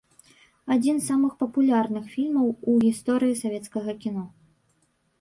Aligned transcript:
Адзін 0.75 0.95
з 1.01 1.05
самых 1.11 1.35
папулярных 1.43 2.09
фільмаў 2.15 2.51
у 2.51 2.71
гісторыі 2.87 3.39
савецкага 3.45 3.91
кіно. 4.03 4.29